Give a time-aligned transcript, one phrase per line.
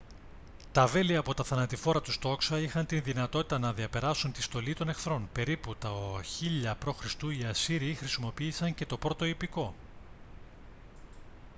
[0.71, 4.89] τα βέλη από τα θανατηφόρα τους τόξα είχαν τη δυνατότητα να διαπεράσουν την στολή των
[4.89, 7.13] εχθρών περίπου το 1000 π.χ.
[7.39, 9.73] οι ασσύριοι χρησιμοποίησαν και το πρώτο ιππικό